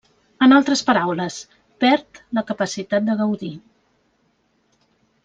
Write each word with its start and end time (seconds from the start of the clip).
En 0.43 0.53
altres 0.59 0.79
paraules, 0.87 1.35
perd 1.85 2.21
la 2.39 2.43
capacitat 2.49 3.07
de 3.11 3.17
gaudir. 3.23 3.53